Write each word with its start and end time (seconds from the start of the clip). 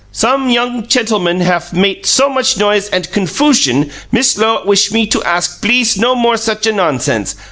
Some 0.11 0.49
young 0.49 0.87
chentlemen 0.87 1.41
haf 1.41 1.73
mate 1.73 2.07
so 2.07 2.27
much 2.27 2.57
noise 2.57 2.89
ant 2.89 3.11
confoosion 3.11 3.91
Miss 4.11 4.35
Lowe 4.35 4.65
wish 4.65 4.91
me 4.91 5.05
to 5.05 5.21
ask 5.21 5.61
bleace 5.61 5.95
no 5.95 6.15
more 6.15 6.37
such 6.37 6.65
a 6.65 6.71
nonsense. 6.73 7.35